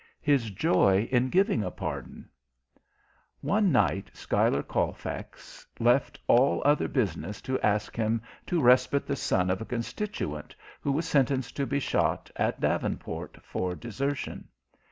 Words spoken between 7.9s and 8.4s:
him